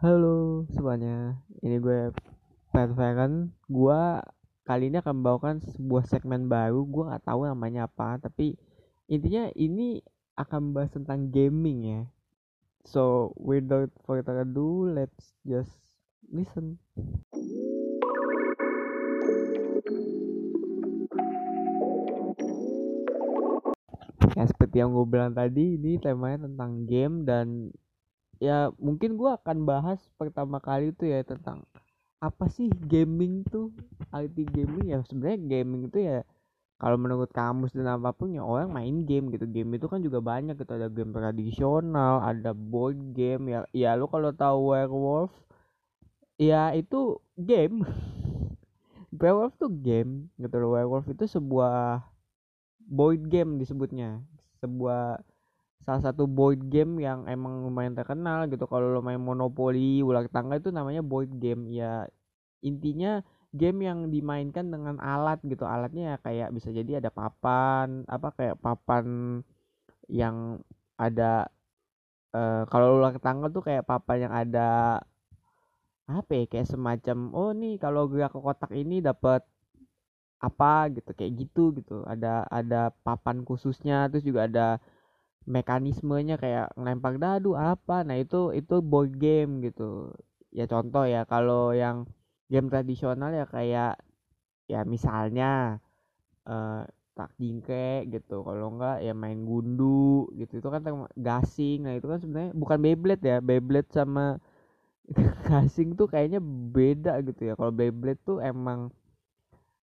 [0.00, 2.08] Halo semuanya, ini gue
[2.72, 3.52] Pat Feren.
[3.68, 4.00] Gue
[4.64, 6.88] kali ini akan membawakan sebuah segmen baru.
[6.88, 8.56] Gue nggak tahu namanya apa, tapi
[9.12, 10.00] intinya ini
[10.40, 12.02] akan membahas tentang gaming ya.
[12.88, 15.76] So without further ado, let's just
[16.32, 16.80] listen.
[24.32, 27.68] Ya seperti yang gue bilang tadi, ini temanya tentang game dan
[28.40, 31.62] ya mungkin gue akan bahas pertama kali itu ya tentang
[32.20, 33.72] apa sih gaming tuh?
[34.12, 36.20] Arti gaming ya sebenarnya gaming itu ya
[36.80, 39.44] kalau menurut kamus dan apa pun ya orang main game gitu.
[39.44, 43.60] Game itu kan juga banyak gitu ada game tradisional ada board game ya.
[43.76, 45.32] Ya lu kalau tahu werewolf
[46.40, 47.84] ya itu game.
[49.20, 50.72] Werewolf tuh game gitu loh.
[50.76, 52.04] Werewolf itu sebuah
[52.80, 54.24] board game disebutnya.
[54.64, 55.20] Sebuah
[55.80, 58.68] salah satu board game yang emang lumayan terkenal gitu.
[58.68, 61.72] Kalau lo main monopoli ular tangga itu namanya board game.
[61.72, 62.04] Ya
[62.60, 63.24] intinya
[63.56, 65.64] game yang dimainkan dengan alat gitu.
[65.64, 69.40] Alatnya ya kayak bisa jadi ada papan apa kayak papan
[70.10, 70.60] yang
[71.00, 71.48] ada
[72.36, 75.00] uh, kalau ular tangga tuh kayak papan yang ada
[76.10, 79.46] apa ya kayak semacam oh nih kalau gerak ke kotak ini dapat
[80.40, 82.02] apa gitu kayak gitu gitu.
[82.08, 84.66] Ada ada papan khususnya terus juga ada
[85.46, 88.02] mekanismenya kayak ngelempar dadu apa.
[88.06, 90.12] Nah itu itu board game gitu.
[90.52, 92.08] Ya contoh ya kalau yang
[92.50, 94.00] game tradisional ya kayak
[94.70, 95.80] ya misalnya
[96.48, 96.84] uh,
[97.16, 98.42] tak jingke gitu.
[98.46, 100.60] Kalau enggak ya main gundu gitu.
[100.60, 100.82] Itu kan
[101.16, 101.86] gasing.
[101.86, 103.38] Nah itu kan sebenarnya bukan Beyblade ya.
[103.42, 104.38] Beyblade sama
[105.48, 106.40] gasing tuh kayaknya
[106.76, 107.54] beda gitu ya.
[107.58, 108.92] Kalau Beyblade tuh emang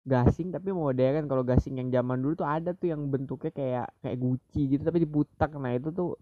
[0.07, 4.17] gasing tapi modern kalau gasing yang zaman dulu tuh ada tuh yang bentuknya kayak kayak
[4.17, 6.15] guci gitu tapi diputar nah itu tuh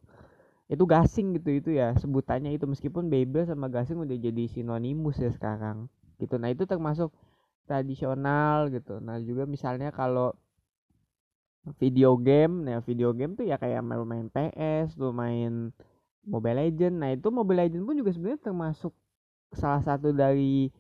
[0.66, 2.66] itu gasing gitu itu ya sebutannya itu.
[2.66, 5.86] Meskipun Beyblade sama gasing udah jadi sinonimus ya sekarang
[6.18, 6.42] gitu.
[6.42, 7.14] Nah itu termasuk
[7.70, 8.98] tradisional gitu.
[9.02, 10.34] Nah juga misalnya kalau
[11.82, 15.70] video game nah video game tuh ya kayak main main PS tuh main
[16.26, 16.96] Mobile Legend.
[16.98, 18.94] Nah itu Mobile Legend pun juga sebenarnya termasuk
[19.54, 20.74] salah satu dari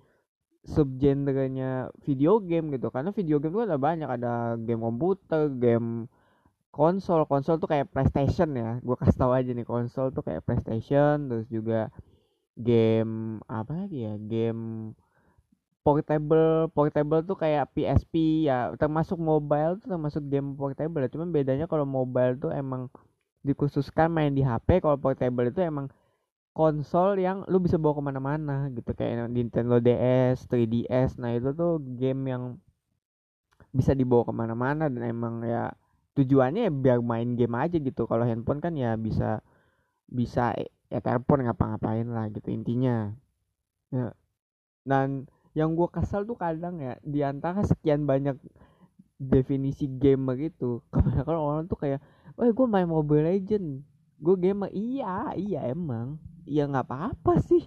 [0.66, 2.90] subgenrenya video game gitu.
[2.90, 4.10] Karena video game itu ada banyak.
[4.10, 6.10] Ada game komputer game
[6.74, 7.24] konsol.
[7.30, 8.82] Konsol tuh kayak PlayStation ya.
[8.82, 11.94] Gue kasih tahu aja nih konsol tuh kayak PlayStation terus juga
[12.58, 14.94] game apa lagi ya game
[15.86, 16.68] portable.
[16.74, 18.74] Portable tuh kayak PSP ya.
[18.76, 21.10] Termasuk mobile tuh termasuk game portable ya.
[21.14, 22.90] Cuman bedanya kalau mobile tuh emang
[23.46, 25.94] dikhususkan main di HP kalau portable itu emang
[26.56, 31.20] konsol yang lu bisa bawa ke mana-mana gitu kayak Nintendo DS, 3DS.
[31.20, 32.44] Nah itu tuh game yang
[33.76, 35.76] bisa dibawa ke mana-mana dan emang ya
[36.16, 38.08] tujuannya ya biar main game aja gitu.
[38.08, 39.44] Kalau handphone kan ya bisa
[40.08, 40.56] bisa
[40.88, 43.12] ya telepon ngapa-ngapain lah gitu intinya.
[43.92, 44.16] Ya.
[44.88, 45.28] Dan
[45.60, 48.40] yang gue kesel tuh kadang ya di antara sekian banyak
[49.20, 52.00] definisi gamer itu kebanyakan orang tuh kayak,
[52.40, 53.84] oh gue main Mobile Legend,
[54.24, 57.66] gue gamer iya iya emang ya nggak apa-apa sih.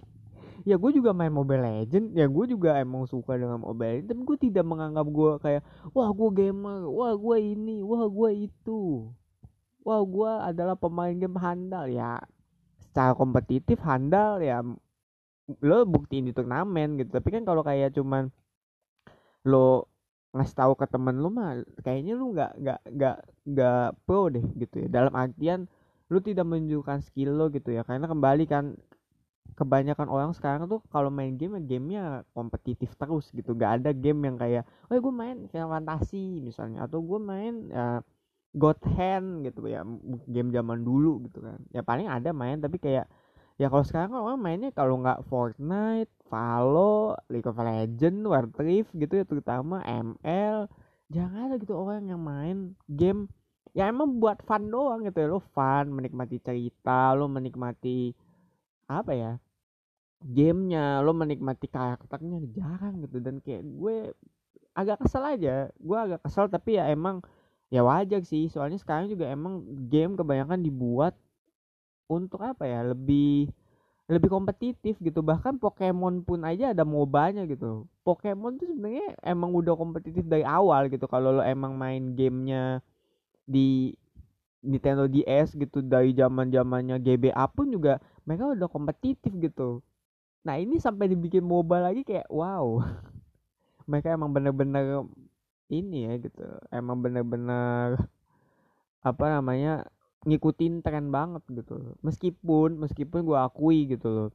[0.67, 2.11] Ya gue juga main Mobile Legend.
[2.15, 5.61] Ya gue juga emang suka dengan Mobile Legend tapi gue tidak menganggap gue kayak
[5.95, 9.07] wah gue gamer wah gue ini wah gue itu
[9.83, 11.87] wah gue adalah pemain game handal.
[11.87, 12.19] Ya
[12.79, 14.63] secara kompetitif handal ya
[15.63, 17.15] lo buktiin di turnamen gitu.
[17.15, 18.29] Tapi kan kalau kayak cuman
[19.47, 19.87] lo
[20.29, 23.17] ngasih tahu ke temen lo mah kayaknya lu nggak nggak nggak
[23.49, 24.87] nggak pro deh gitu ya.
[24.91, 25.65] Dalam artian
[26.09, 27.85] lu tidak menunjukkan skill lo gitu ya.
[27.85, 28.73] Karena kembali kan
[29.57, 32.03] kebanyakan orang sekarang tuh kalau main game ya gamenya
[32.33, 33.53] kompetitif terus gitu.
[33.53, 36.85] Gak ada game yang kayak oh gue main Final Fantasy misalnya.
[36.89, 38.01] Atau gue main ya,
[38.57, 39.85] God Hand gitu ya
[40.25, 41.61] game zaman dulu gitu kan.
[41.69, 43.05] Ya paling ada main tapi kayak
[43.61, 48.95] ya kalau sekarang kan orang mainnya kalau nggak Fortnite, Valo, League of Legends, War Rift
[48.97, 50.65] gitu ya terutama ML
[51.09, 53.29] jangan ada gitu orang yang main game
[53.73, 55.27] ya emang buat fun doang gitu ya.
[55.29, 58.13] Lo fun menikmati cerita lo menikmati
[58.89, 59.31] apa ya
[60.19, 63.17] gamenya lo menikmati karakternya jarang gitu.
[63.21, 63.95] Dan kayak gue
[64.75, 65.69] agak kesel aja.
[65.77, 67.21] Gue agak kesel tapi ya emang
[67.73, 68.49] ya wajar sih.
[68.51, 71.13] Soalnya sekarang juga emang game kebanyakan dibuat
[72.09, 73.53] untuk apa ya lebih
[74.09, 75.21] lebih kompetitif gitu.
[75.21, 77.85] Bahkan Pokemon pun aja ada mobanya gitu.
[78.01, 81.05] Pokemon tuh sebenarnya emang udah kompetitif dari awal gitu.
[81.05, 82.81] Kalau lo emang main gamenya
[83.49, 83.97] di
[84.61, 87.97] Nintendo DS gitu dari zaman zamannya GBA pun juga
[88.27, 89.81] mereka udah kompetitif gitu.
[90.45, 92.83] Nah ini sampai dibikin mobile lagi kayak wow.
[93.89, 95.07] Mereka emang bener-bener
[95.69, 96.43] ini ya gitu
[96.73, 97.97] emang bener-bener
[98.99, 99.85] apa namanya
[100.27, 101.95] ngikutin tren banget gitu.
[102.03, 104.29] Meskipun meskipun gue akui gitu loh.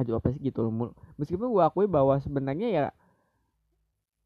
[0.00, 0.90] Aduh apa sih gitu loh
[1.20, 2.86] meskipun gue akui bahwa sebenarnya ya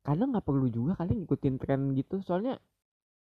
[0.07, 2.23] kadang nggak perlu juga kalian ngikutin tren gitu.
[2.23, 2.63] Soalnya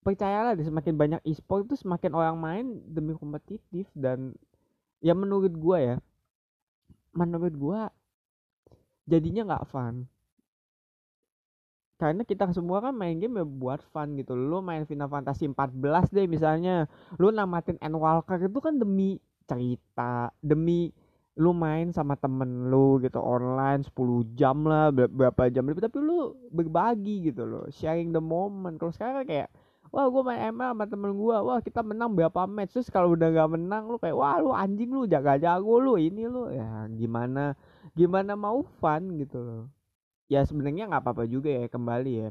[0.07, 4.39] percayalah deh semakin banyak e-sport itu semakin orang main demi kompetitif dan
[5.03, 5.97] ya menurut gue ya
[7.11, 7.81] menurut gue
[9.09, 10.07] jadinya nggak fun.
[11.97, 14.37] Karena kita semua kan main game ya buat fun gitu.
[14.37, 16.85] Lu main Final Fantasy 14 deh misalnya
[17.17, 19.17] lu namatin Endwalker itu kan demi
[19.49, 20.93] cerita demi
[21.37, 26.33] lu main sama temen lu gitu online 10 jam lah berapa jam lebih tapi lu
[26.53, 28.77] berbagi gitu loh sharing the moment.
[28.77, 29.49] Kalau sekarang kayak
[29.97, 32.77] wah gue main ML sama temen gue wah kita menang berapa match?
[32.77, 36.29] Terus kalau udah gak menang lu kayak wah lu anjing lu jaga jago lu ini
[36.29, 36.53] lu.
[36.53, 37.57] Ya gimana
[37.97, 39.65] gimana mau fun gitu loh.
[40.29, 42.31] Ya sebenarnya nggak apa-apa juga ya kembali ya.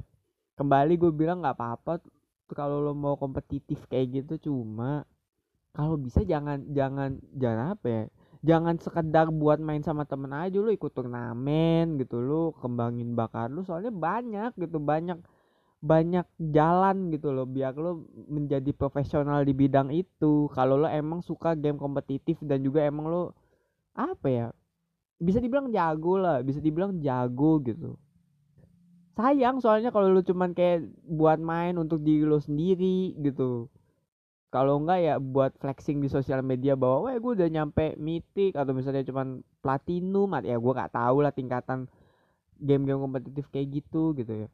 [0.54, 2.06] Kembali gue bilang nggak apa-apa
[2.54, 5.10] kalau lo mau kompetitif kayak gitu cuma
[5.74, 8.04] kalau bisa jangan jangan jangan apa ya
[8.46, 13.66] jangan sekedar buat main sama temen aja lu ikut turnamen gitu lu kembangin bakat lu
[13.66, 15.18] soalnya banyak gitu banyak
[15.84, 20.50] banyak jalan gitu loh biar lo menjadi profesional di bidang itu.
[20.56, 23.24] Kalau lo emang suka game kompetitif dan juga emang lo
[23.96, 24.48] apa ya
[25.16, 27.96] bisa dibilang jago lah bisa dibilang jago gitu.
[29.16, 33.72] Sayang soalnya kalau lo cuman kayak buat main untuk diri lo sendiri gitu.
[34.52, 38.72] Kalau enggak ya buat flexing di sosial media bahwa wah gue udah nyampe mythic atau
[38.72, 41.92] misalnya cuman platinum ya gue gak tahu lah tingkatan
[42.56, 44.50] game-game kompetitif kayak gitu gitu ya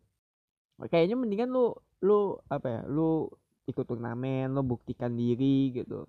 [0.90, 3.30] kayaknya mendingan lu lu apa ya lu
[3.70, 6.06] ikut turnamen lu buktikan diri gitu.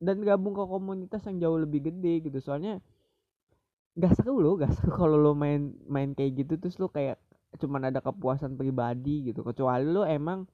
[0.00, 2.38] Dan gabung ke komunitas yang jauh lebih gede gitu.
[2.40, 2.80] Soalnya
[4.00, 6.56] gak seru lo gak seru kalau lo main main kayak gitu.
[6.56, 7.20] Terus lo kayak
[7.60, 9.44] cuman ada kepuasan pribadi gitu.
[9.44, 10.48] Kecuali lo emang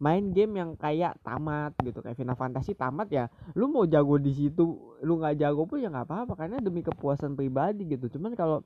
[0.00, 2.00] main game yang kayak tamat gitu.
[2.00, 5.92] Kayak Final Fantasy tamat ya lu mau jago di situ lu nggak jago pun ya
[5.92, 6.32] nggak apa-apa.
[6.40, 8.08] Karena demi kepuasan pribadi gitu.
[8.16, 8.64] Cuman kalau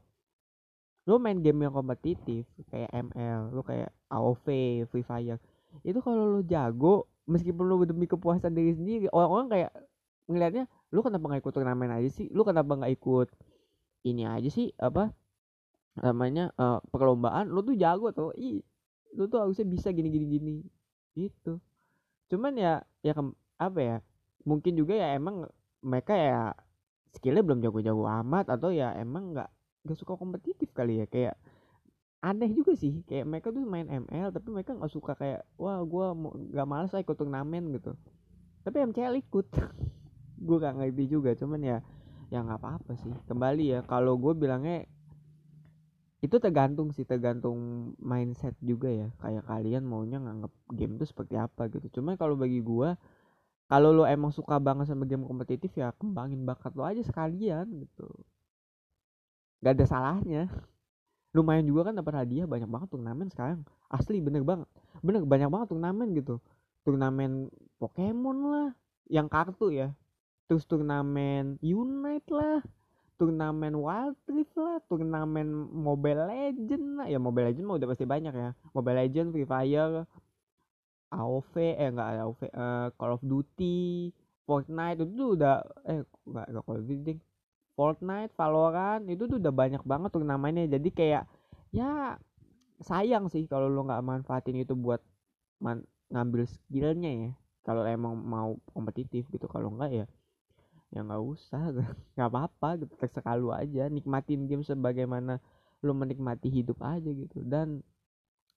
[1.04, 4.46] lu main game yang kompetitif kayak ML lu kayak AoV
[4.88, 5.40] Free Fire
[5.84, 9.70] itu kalau lu jago meskipun lu demi kepuasan diri sendiri orang-orang kayak
[10.28, 10.64] ngelihatnya
[10.94, 12.30] lu kenapa nggak ikut turnamen aja sih?
[12.30, 13.28] Lu kenapa nggak ikut
[14.06, 15.10] ini aja sih apa
[15.98, 17.50] namanya uh, perlombaan?
[17.50, 18.62] Lu tuh jago tuh ih
[19.18, 20.54] lu tuh harusnya bisa gini gini gini.
[21.18, 21.58] Gitu.
[22.30, 23.12] Cuman ya ya
[23.58, 23.96] apa ya
[24.46, 25.50] mungkin juga ya emang
[25.82, 26.40] mereka ya
[27.14, 29.50] skillnya belum jago-jago amat atau ya emang nggak
[29.84, 31.36] nggak suka kompetitif kali ya kayak
[32.24, 36.06] aneh juga sih kayak mereka tuh main ML tapi mereka nggak suka kayak wah gue
[36.56, 37.92] nggak malas lah ikut turnamen gitu.
[38.64, 39.48] Tapi MCL ikut.
[40.44, 41.78] Gue gak ngerti juga cuman ya
[42.28, 43.12] ya nggak apa-apa sih.
[43.28, 44.88] Kembali ya kalau gue bilangnya
[46.24, 49.08] itu tergantung sih tergantung mindset juga ya.
[49.20, 52.00] Kayak kalian maunya nganggap game itu seperti apa gitu.
[52.00, 52.96] Cuma kalau bagi gua
[53.68, 58.08] kalau lo emang suka banget sama game kompetitif ya kembangin bakat lo aja sekalian gitu
[59.64, 60.52] gak ada salahnya
[61.32, 64.68] lumayan juga kan dapat hadiah banyak banget turnamen sekarang asli bener banget
[65.00, 66.38] bener banyak banget turnamen gitu
[66.84, 67.48] turnamen
[67.80, 68.68] Pokemon lah
[69.08, 69.88] yang kartu ya
[70.46, 72.60] terus turnamen Unite lah
[73.14, 77.06] turnamen Wild Rift lah, turnamen Mobile Legend lah.
[77.06, 78.50] Ya Mobile Legend mah udah pasti banyak ya.
[78.74, 80.02] Mobile Legend, Free Fire,
[81.14, 84.10] AoV, eh enggak AoV, uh, eh, Call of Duty,
[84.44, 87.14] Fortnite itu udah eh enggak enggak Call of Duty.
[87.74, 90.66] Fortnite, Valorant itu tuh udah banyak banget turnamennya.
[90.70, 91.26] Jadi kayak
[91.74, 92.18] ya
[92.82, 95.02] sayang sih kalau lo nggak manfaatin itu buat
[95.58, 97.30] man ngambil skillnya ya.
[97.64, 100.06] Kalau emang mau kompetitif gitu, kalau enggak ya
[100.94, 101.74] ya nggak usah
[102.14, 105.42] nggak apa-apa gitu terserah lu aja nikmatin game sebagaimana
[105.82, 107.82] lu menikmati hidup aja gitu dan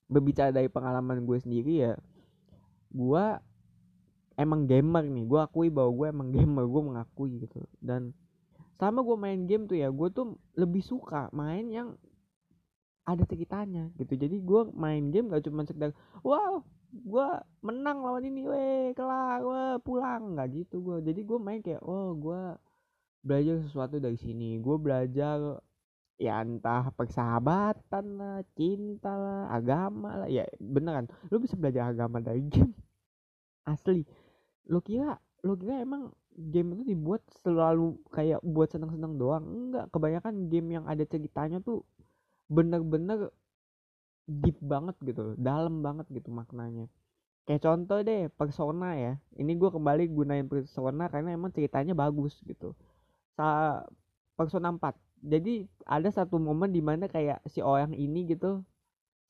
[0.05, 1.93] berbicara dari pengalaman gue sendiri ya
[2.93, 3.25] gue
[4.37, 8.13] emang gamer nih gue akui bahwa gue emang gamer gue mengakui gitu dan
[8.77, 11.97] sama gue main game tuh ya gue tuh lebih suka main yang
[13.07, 14.13] ada ceritanya gitu.
[14.19, 17.27] Jadi gue main game gak cuma sekedar wow gue
[17.63, 20.35] menang lawan ini weh kelar gue pulang.
[20.35, 22.41] Nggak gitu gue jadi gue main kayak oh gue
[23.23, 24.59] belajar sesuatu dari sini.
[24.59, 25.57] Gue belajar
[26.17, 30.29] ya entah persahabatan lah cinta lah agama lah.
[30.29, 32.75] Ya beneran lu bisa belajar agama dari game.
[33.63, 34.03] Asli.
[34.67, 35.15] Lu kira
[35.47, 39.43] lu kira emang game itu dibuat selalu kayak buat seneng-seneng doang.
[39.43, 41.81] Enggak kebanyakan game yang ada ceritanya tuh
[42.47, 43.33] bener-bener
[44.29, 46.85] deep banget gitu dalam banget gitu maknanya.
[47.49, 49.13] Kayak contoh deh persona ya.
[49.33, 52.77] Ini gue kembali gunain persona karena emang ceritanya bagus gitu.
[53.33, 53.81] Sa
[54.37, 58.61] persona 4 jadi ada satu momen di mana kayak si orang ini gitu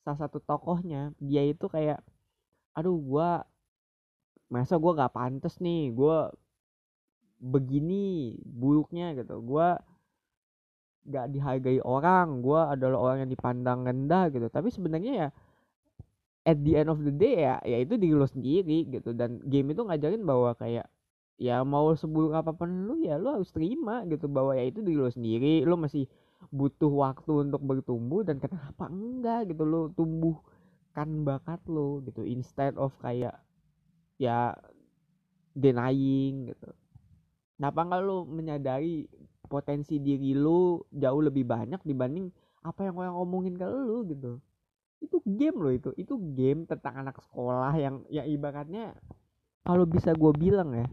[0.04, 2.04] salah satu tokohnya dia itu kayak
[2.76, 3.30] aduh gue
[4.52, 5.92] masa gue gak pantas nih?
[5.92, 6.28] Gue
[7.38, 9.38] begini buruknya gitu.
[9.42, 9.78] Gue
[11.08, 14.46] nggak dihargai orang gue adalah orang yang dipandang rendah gitu.
[14.50, 15.28] Tapi sebenarnya ya
[16.44, 19.14] at the end of the day ya ya itu diri lo sendiri gitu.
[19.14, 20.86] Dan game itu ngajarin bahwa kayak
[21.38, 24.98] ya mau seburuk apa pun lu ya lu harus terima gitu bahwa ya itu diri
[24.98, 25.62] lo sendiri.
[25.64, 26.04] Lu masih
[26.50, 32.26] butuh waktu untuk bertumbuh dan kenapa enggak gitu lo tumbuhkan bakat lo gitu.
[32.26, 33.38] Instead of kayak
[34.18, 34.54] ya
[35.54, 36.70] denying gitu
[37.58, 39.10] kenapa enggak lo menyadari
[39.50, 42.30] potensi diri lo jauh lebih banyak dibanding
[42.62, 44.38] apa yang orang ngomongin ke lo gitu?
[45.02, 45.90] Itu game loh itu.
[45.98, 48.94] Itu game tentang anak sekolah yang ya ibaratnya
[49.66, 50.86] kalau bisa gue bilang ya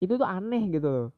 [0.00, 1.08] itu tuh aneh gitu loh.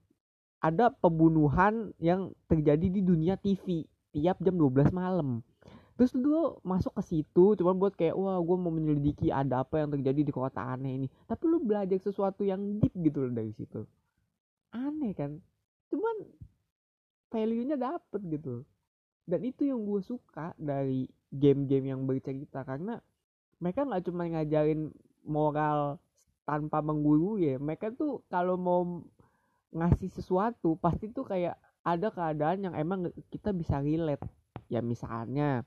[0.59, 5.47] Ada pembunuhan yang terjadi di dunia TV tiap jam 12 malam.
[5.95, 9.95] Terus tuh masuk ke situ cuma buat kayak wah gue mau menyelidiki ada apa yang
[9.95, 11.07] terjadi di kota aneh ini.
[11.31, 13.87] Tapi lu belajar sesuatu yang deep gitu loh dari situ
[14.73, 15.39] aneh kan.
[15.93, 16.17] Cuman
[17.29, 18.65] value nya dapet gitu
[19.23, 22.67] dan itu yang gue suka dari game-game yang bercerita.
[22.67, 22.99] Karena
[23.63, 24.91] mereka nggak cuma ngajarin
[25.23, 26.03] moral
[26.43, 27.57] tanpa menggurui ya.
[27.63, 28.83] Mereka tuh kalau mau
[29.73, 34.27] ngasih sesuatu pasti tuh kayak ada keadaan yang emang kita bisa relate.
[34.67, 35.63] Ya misalnya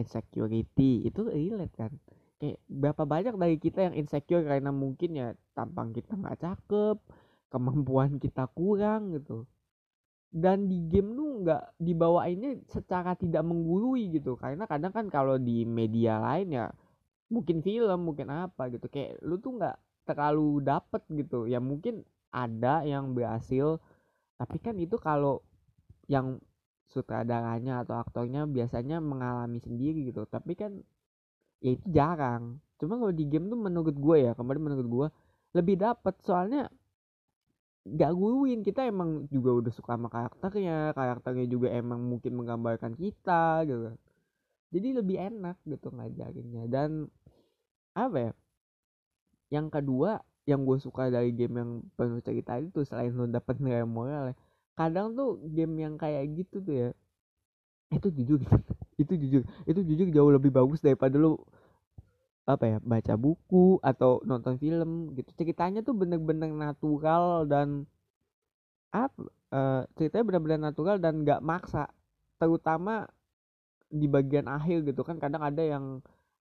[0.00, 1.92] insecurity itu relate kan.
[2.40, 6.96] Kayak berapa banyak dari kita yang insecure karena mungkin ya tampang kita nggak cakep
[7.50, 9.44] kemampuan kita kurang gitu.
[10.30, 14.38] Dan di game tuh nggak dibawainnya secara tidak menggurui gitu.
[14.38, 16.66] Karena kadang kan kalau di media lain ya
[17.28, 18.86] mungkin film mungkin apa gitu.
[18.86, 19.76] Kayak lu tuh nggak
[20.06, 21.50] terlalu dapet gitu.
[21.50, 23.82] Ya mungkin ada yang berhasil
[24.38, 25.42] tapi kan itu kalau
[26.08, 26.40] yang
[26.90, 30.26] sutradaranya atau aktornya biasanya mengalami sendiri gitu.
[30.30, 30.78] Tapi kan
[31.58, 32.62] ya itu jarang.
[32.78, 35.08] Cuma kalau di game tuh menurut gue ya kemarin menurut gue
[35.58, 36.14] lebih dapet.
[36.22, 36.70] Soalnya
[37.84, 40.92] gak guruin kita emang juga udah suka sama karakternya.
[40.92, 43.96] Karakternya juga emang mungkin menggambarkan kita gitu.
[44.70, 46.64] Jadi lebih enak gitu ngajarinnya.
[46.70, 47.10] Dan
[47.96, 48.32] apa ya
[49.50, 53.82] yang kedua yang gue suka dari game yang penuh cerita itu selain lo dapet nilai
[53.82, 54.36] moral ya,
[54.78, 56.90] kadang tuh game yang kayak gitu tuh ya
[57.90, 58.40] itu jujur.
[59.02, 59.42] Itu jujur.
[59.66, 61.42] Itu jujur jauh lebih bagus daripada lo
[62.48, 65.30] apa ya baca buku atau nonton film gitu.
[65.36, 67.84] Ceritanya tuh bener-bener natural dan
[68.90, 69.22] apa
[69.54, 71.86] uh, ceritanya bener-bener natural dan nggak maksa.
[72.40, 73.06] Terutama
[73.90, 75.98] di bagian akhir gitu kan kadang ada yang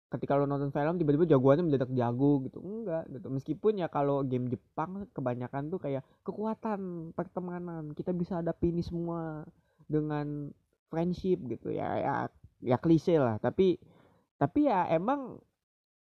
[0.10, 2.58] ketika lo nonton film tiba-tiba jagoannya mendadak jago gitu.
[2.62, 3.28] Enggak gitu.
[3.30, 7.94] Meskipun ya kalau game Jepang kebanyakan tuh kayak kekuatan pertemanan.
[7.94, 9.46] Kita bisa hadapi ini semua
[9.86, 10.50] dengan
[10.90, 11.70] friendship gitu.
[11.70, 12.16] Ya ya
[12.66, 13.38] ya klise lah.
[13.38, 13.78] Tapi
[14.42, 15.38] tapi ya emang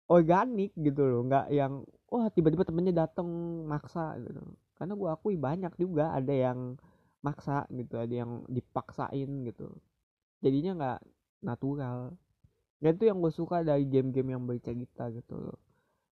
[0.09, 3.29] organik gitu loh nggak yang wah tiba-tiba temennya dateng
[3.69, 4.41] maksa gitu.
[4.77, 6.81] Karena gue akui banyak juga ada yang
[7.21, 9.69] maksa gitu ada yang dipaksain gitu.
[10.41, 11.01] Jadinya nggak
[11.45, 12.17] natural.
[12.79, 15.59] Dan itu yang gue suka dari game-game yang bercerita gitu loh.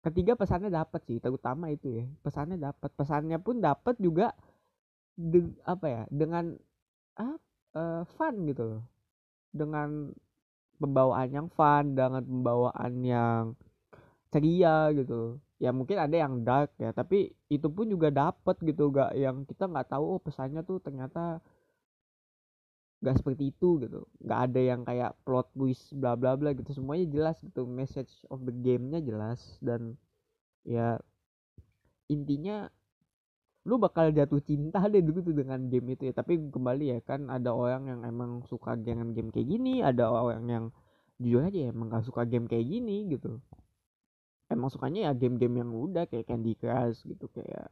[0.02, 4.34] Ketiga pesannya dapat sih terutama itu ya pesannya dapat pesannya pun dapat juga
[5.14, 6.58] de, apa ya dengan
[7.18, 7.38] ah,
[7.76, 8.82] uh, fun gitu loh.
[9.52, 10.10] Dengan
[10.80, 13.42] pembawaan yang fun dengan pembawaan yang
[14.32, 15.38] ceria gitu.
[15.62, 19.64] Ya mungkin ada yang dark ya tapi itu pun juga dapet gitu gak yang kita
[19.70, 21.38] nggak tahu oh pesannya tuh ternyata
[23.04, 24.00] gak seperti itu gitu.
[24.24, 26.70] Nggak ada yang kayak plot twist bla bla bla gitu.
[26.72, 29.40] Semuanya jelas gitu message of the gamenya jelas.
[29.60, 29.94] Dan
[30.64, 30.96] ya
[32.08, 32.70] intinya
[33.62, 36.14] lu bakal jatuh cinta deh dulu tuh dengan game itu ya.
[36.16, 40.46] Tapi kembali ya kan ada orang yang emang suka dengan game kayak gini ada orang
[40.48, 40.64] yang
[41.22, 43.38] jujur aja emang gak suka game kayak gini gitu
[44.52, 47.68] emang sukanya ya game-game yang udah kayak Candy Crush gitu kayak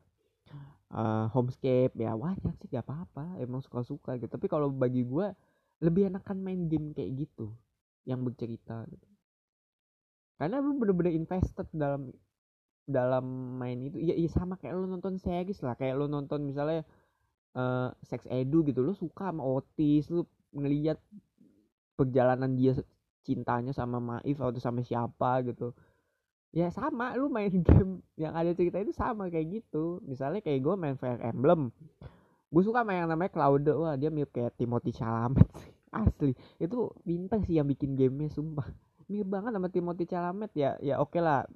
[0.94, 4.30] uh, Homescape ya wajar sih gak apa-apa emang suka-suka gitu.
[4.30, 5.30] Tapi kalau bagi gue
[5.80, 7.52] lebih enakan main game kayak gitu
[8.04, 9.08] yang bercerita gitu.
[10.40, 12.08] Karena lu bener-bener invested dalam
[12.88, 13.24] dalam
[13.60, 14.00] main itu.
[14.00, 15.76] Ya, ya sama kayak lu nonton series lah.
[15.76, 16.82] Kayak lu nonton misalnya
[17.54, 20.98] uh, Sex Edu gitu lu suka sama Otis lu ngeliat
[21.94, 22.74] perjalanan dia
[23.22, 25.76] cintanya sama Maif atau sama siapa gitu
[26.50, 27.14] ya sama.
[27.16, 30.02] Lu main game yang ada cerita itu sama kayak gitu.
[30.06, 31.70] Misalnya kayak gue main Fire Emblem.
[32.50, 35.46] Gue suka main yang namanya Cloud wah dia mirip kayak Timothy Chalamet
[35.94, 36.34] asli.
[36.58, 38.66] Itu bintang sih yang bikin gamenya sumpah.
[39.06, 40.50] Mirip banget sama Timothy Chalamet.
[40.58, 41.46] Ya ya oke okay lah.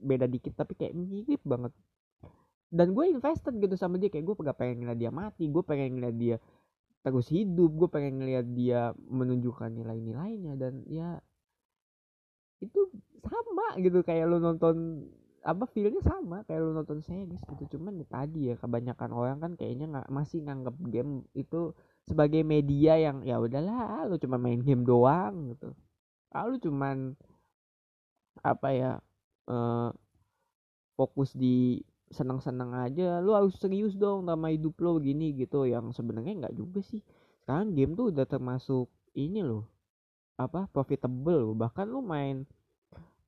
[0.00, 1.72] Beda dikit tapi kayak mirip banget.
[2.68, 4.12] Dan gue invested gitu sama dia.
[4.12, 5.44] Kayak gue gak pengen ngeliat dia mati.
[5.48, 6.36] Gue pengen ngeliat dia
[7.04, 7.70] terus hidup.
[7.76, 10.56] Gue pengen ngeliat dia menunjukkan nilai-nilainya.
[10.56, 11.20] Dan ya
[13.58, 15.02] sama gitu kayak lu nonton
[15.42, 17.78] apa feelnya sama kayak lu nonton series gitu.
[17.78, 21.74] Cuman ya tadi ya kebanyakan orang kan kayaknya nggak masih nganggap game itu
[22.06, 25.74] sebagai media yang ya udahlah lu cuma main game doang gitu.
[26.30, 27.18] Ah, lu cuman
[28.46, 28.92] apa ya
[29.50, 29.90] uh,
[30.94, 31.82] fokus di
[32.14, 33.18] senang-senang aja.
[33.18, 37.02] Lu harus serius dong sama hidup lo gini gitu yang sebenarnya nggak juga sih.
[37.42, 38.86] Sekarang game tuh udah termasuk
[39.18, 39.66] ini loh
[40.38, 41.56] apa profitable.
[41.56, 42.46] Bahkan lu main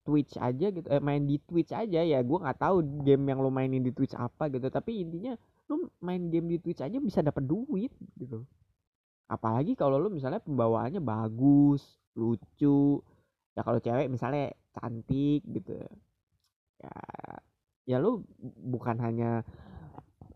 [0.00, 3.52] Twitch aja gitu eh, main di Twitch aja ya gue nggak tahu game yang lo
[3.52, 4.66] mainin di Twitch apa gitu.
[4.72, 5.36] Tapi intinya
[5.68, 8.44] lu main game di Twitch aja bisa dapat duit gitu.
[9.30, 11.84] Apalagi kalau lu misalnya pembawaannya bagus
[12.16, 13.04] lucu.
[13.54, 15.76] Ya kalau cewek misalnya cantik gitu.
[16.80, 16.94] Ya
[17.84, 19.44] ya lu bukan hanya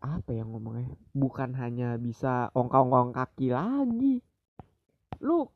[0.05, 4.21] apa yang ngomongnya bukan hanya bisa ongkang-ongkang kaki lagi.
[5.25, 5.49] Lu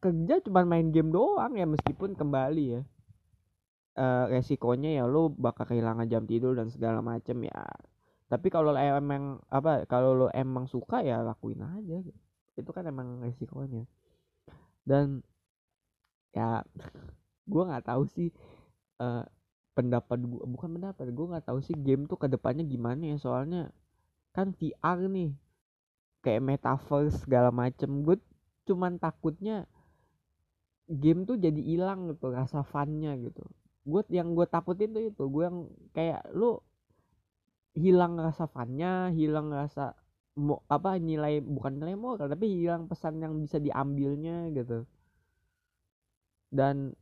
[0.00, 2.82] kerja cuma main game doang ya meskipun kembali ya
[3.98, 7.64] uh, resikonya ya lu bakal kehilangan jam tidur dan segala macem ya.
[8.30, 11.98] Tapi kalau emang apa kalau lo emang suka ya lakuin aja
[12.54, 13.88] itu kan emang resikonya.
[14.86, 15.24] Dan
[16.30, 16.62] ya
[17.50, 18.30] gue nggak tahu sih
[19.02, 19.26] uh,
[19.74, 23.16] pendapat gue bukan pendapat gue nggak tahu sih game tuh ke depannya gimana ya.
[23.18, 23.74] Soalnya
[24.30, 25.34] kan VR nih
[26.22, 28.06] kayak metaverse segala macem.
[28.06, 28.22] Gue
[28.70, 29.66] cuman takutnya
[30.86, 33.46] game tuh jadi hilang gitu rasa funnya gitu
[33.92, 35.58] gue yang gue takutin tuh itu gue yang
[35.96, 36.58] kayak lu
[37.74, 39.94] hilang rasa funnya hilang rasa
[40.38, 44.86] mo apa nilai bukan nilai moral tapi hilang pesan yang bisa diambilnya gitu.
[46.50, 46.94] Dan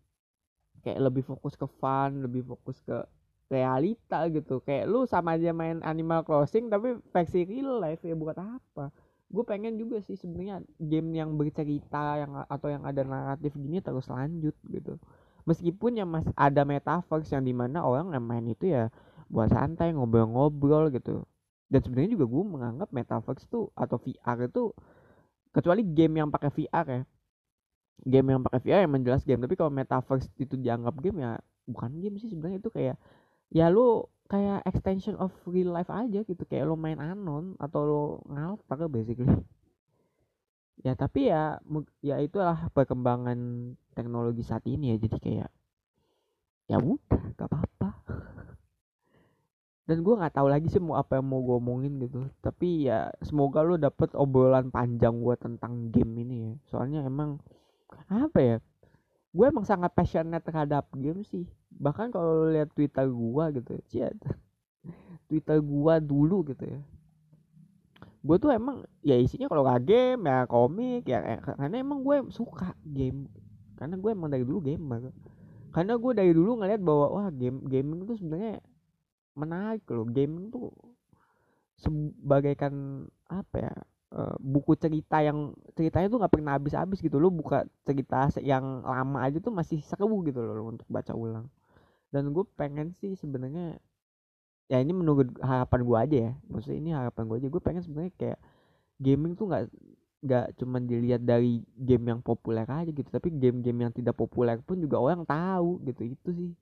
[0.85, 2.97] kayak lebih fokus ke fun lebih fokus ke
[3.49, 4.61] realita gitu.
[4.65, 8.93] Kayak lu sama aja main Animal Crossing tapi versi real life ya buat apa?
[9.29, 14.09] Gue pengen juga sih sebenarnya game yang bercerita yang atau yang ada naratif gini terus
[14.09, 14.97] lanjut gitu
[15.49, 18.93] meskipun ya mas ada metaverse yang di mana orang yang main itu ya
[19.33, 21.25] buat santai ngobrol-ngobrol gitu.
[21.73, 24.73] Dan sebenarnya juga gue menganggap metaverse tuh atau VR itu
[25.53, 27.03] kecuali game yang pakai VR ya.
[28.05, 31.33] Game yang pakai VR emang jelas game tapi kalau metaverse itu dianggap game ya
[31.65, 32.61] bukan game sih sebenarnya.
[32.61, 32.97] Itu kayak
[33.53, 36.43] ya lu kayak extension of real life aja gitu.
[36.45, 39.29] Kayak lo main anon atau lo ngaltar basically
[40.87, 41.59] ya tapi ya
[42.03, 43.39] ya itulah perkembangan
[43.93, 44.97] teknologi saat ini ya.
[45.03, 45.51] Jadi kayak
[46.69, 47.91] ya udah gak apa-apa.
[49.89, 52.29] Dan gue nggak tahu lagi sih mau apa yang mau gue omongin gitu.
[52.45, 56.53] Tapi ya semoga lo dapet obrolan panjang gue tentang game ini ya.
[56.69, 57.41] Soalnya emang
[58.09, 58.57] apa ya
[59.29, 61.49] gue emang sangat passionate terhadap game sih.
[61.73, 64.13] Bahkan kalau lihat twitter gue gitu ya
[65.29, 66.81] twitter gue dulu gitu ya
[68.19, 72.17] gue tuh emang ya isinya kalau gak game ya komik ya eh, karena emang gue
[72.35, 73.31] suka game
[73.79, 75.15] karena gue emang dari dulu gamer.
[75.71, 78.59] Karena gue dari dulu ngeliat bahwa wah game gaming tuh sebenarnya
[79.39, 80.07] menarik loh.
[80.11, 80.75] Gaming tuh
[81.79, 83.75] sebagaikan apa ya
[84.19, 89.23] uh, buku cerita yang ceritanya tuh nggak pernah habis-habis gitu lo buka cerita yang lama
[89.23, 91.47] aja tuh masih seru gitu loh untuk baca ulang.
[92.11, 93.79] Dan gue pengen sih sebenarnya
[94.69, 96.33] ya ini menurut harapan gue aja ya.
[96.53, 97.49] Maksudnya ini harapan gue aja.
[97.49, 98.39] Gue pengen sebenarnya kayak
[99.01, 99.65] gaming tuh nggak
[100.19, 103.09] nggak cuman dilihat dari game yang populer aja gitu.
[103.09, 106.03] Tapi game-game yang tidak populer pun juga orang tahu gitu.
[106.05, 106.53] Itu sih.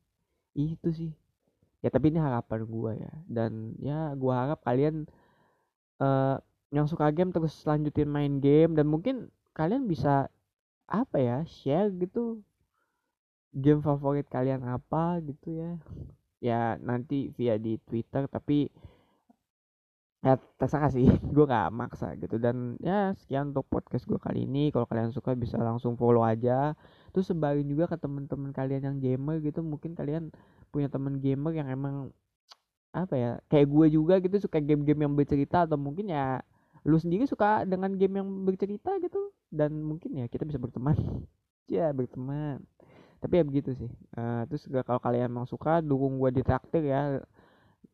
[0.55, 1.13] Itu sih.
[1.85, 3.13] Ya tapi ini harapan gue ya.
[3.27, 5.11] Dan ya gue harap kalian
[6.01, 6.39] uh,
[6.71, 8.79] yang suka game terus lanjutin main game.
[8.79, 10.31] Dan mungkin kalian bisa
[10.87, 12.39] apa ya share gitu
[13.51, 15.73] game favorit kalian apa gitu ya
[16.41, 18.69] ya nanti via di Twitter tapi
[20.27, 21.07] ya terserah sih.
[21.35, 22.37] Gue gak maksa gitu.
[22.43, 24.75] Dan ya sekian untuk podcast gue kali ini.
[24.75, 26.75] Kalau kalian suka bisa langsung follow aja.
[27.15, 29.63] Terus sebarin juga ke teman-teman kalian yang gamer gitu.
[29.63, 30.35] Mungkin kalian
[30.75, 32.11] punya temen gamer yang emang
[32.97, 35.65] apa ya kayak gue juga gitu suka game-game yang bercerita.
[35.69, 36.43] Atau mungkin ya
[36.87, 39.31] lu sendiri suka dengan game yang bercerita gitu.
[39.53, 40.97] Dan mungkin ya kita bisa berteman.
[41.67, 42.63] Ya berteman
[43.21, 43.91] tapi ya begitu sih.
[44.13, 47.21] Uh, terus kalau kalian emang suka dukung gua di traktir ya.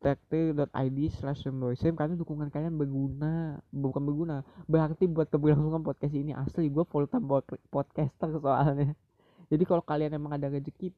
[0.03, 1.47] Traktir.id slash
[1.79, 3.55] sim karena dukungan kalian berguna.
[3.71, 6.67] Bukan berguna berarti buat keberlangsungan podcast ini asli.
[6.67, 7.23] Gue full time
[7.71, 8.91] podcaster soalnya.
[9.51, 10.91] Jadi kalau kalian emang ada rezeki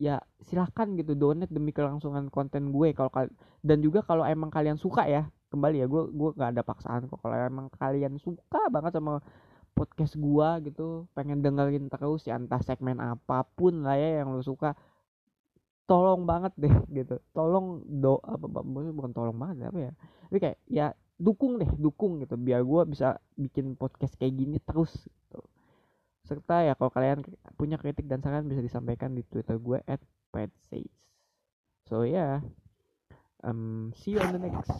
[0.00, 2.92] ya silahkan gitu donate demi kelangsungan konten gue.
[2.92, 3.08] Kalau
[3.64, 7.16] dan juga kalau emang kalian suka ya kembali ya gue gue nggak ada paksaan kok.
[7.16, 9.24] Kalau emang kalian suka banget sama
[9.80, 14.44] podcast gua gitu pengen dengerin terus ya entah segmen apa pun lah ya yang lo
[14.44, 14.76] suka
[15.88, 19.92] tolong banget deh gitu tolong do apa bukan tolong banget apa ya
[20.28, 24.92] tapi kayak ya dukung deh dukung gitu biar gua bisa bikin podcast kayak gini terus
[25.08, 25.40] gitu.
[26.28, 27.24] serta ya kalau kalian
[27.56, 29.98] punya kritik dan saran bisa disampaikan di twitter gue at
[31.88, 32.38] so yeah
[33.42, 34.70] um see you on the next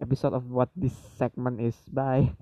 [0.00, 1.76] episode of what this segment is.
[1.92, 2.32] Bye.